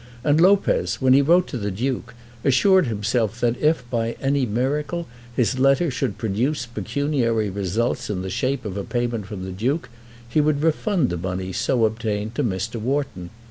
[0.23, 5.07] And Lopez, when he wrote to the Duke, assured himself that if, by any miracle,
[5.35, 9.89] his letter should produce pecuniary results in the shape of a payment from the Duke,
[10.27, 12.77] he would refund the money so obtained to Mr.
[12.77, 13.29] Wharton.